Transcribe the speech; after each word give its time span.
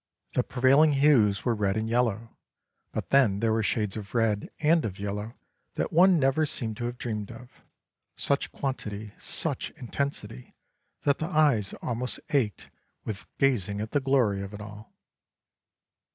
The 0.33 0.41
prevailing 0.41 0.93
hues 0.93 1.45
were 1.45 1.53
red 1.53 1.77
and 1.77 1.87
yellow; 1.87 2.35
but 2.91 3.11
then 3.11 3.39
there 3.39 3.53
were 3.53 3.61
shades 3.61 3.95
of 3.95 4.15
red 4.15 4.49
and 4.59 4.83
of 4.83 4.97
yellow 4.97 5.35
that 5.75 5.93
one 5.93 6.17
never 6.17 6.43
seemed 6.47 6.77
to 6.77 6.85
have 6.85 6.97
dreamed 6.97 7.29
of, 7.31 7.63
such 8.15 8.51
quantity, 8.51 9.13
such 9.19 9.69
intensity 9.77 10.55
that 11.03 11.19
the 11.19 11.27
eyes 11.27 11.75
almost 11.83 12.19
ached 12.31 12.71
with 13.05 13.27
gazing 13.37 13.79
at 13.79 13.91
the 13.91 13.99
glory 13.99 14.41
of 14.41 14.55
it 14.55 14.59
all. 14.59 14.91